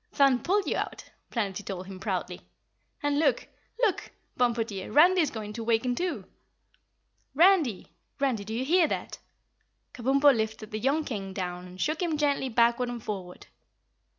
"Thun 0.13 0.39
pulled 0.39 0.65
you 0.65 0.77
out," 0.77 1.11
Planetty 1.29 1.63
told 1.63 1.85
him 1.85 1.99
proudly. 1.99 2.41
"And 3.03 3.19
look, 3.19 3.47
LOOK, 3.83 4.09
Bumpo 4.35 4.63
dear, 4.63 4.91
Randy 4.91 5.21
is 5.21 5.29
going 5.29 5.53
to 5.53 5.63
waken, 5.63 5.93
too." 5.93 6.25
"Randy! 7.35 7.93
Randy, 8.19 8.43
do 8.43 8.51
you 8.55 8.65
hear 8.65 8.87
that?" 8.87 9.19
Kabumpo 9.93 10.35
lifted 10.35 10.71
the 10.71 10.79
young 10.79 11.03
King 11.03 11.33
down 11.33 11.67
and 11.67 11.79
shook 11.79 12.01
him 12.01 12.17
gently 12.17 12.49
backward 12.49 12.89
and 12.89 13.03
forward. 13.03 13.45